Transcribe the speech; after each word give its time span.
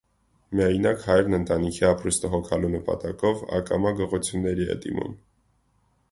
Միայնակ 0.59 1.03
հայրն 1.09 1.37
ընտանիքի 1.37 1.83
ապրուստը 1.89 2.31
հոգալու 2.35 2.71
նպատակով 2.75 3.43
ակամա 3.59 3.91
գողությունների 4.01 4.67
է 4.77 4.79
դիմում։ 4.87 5.13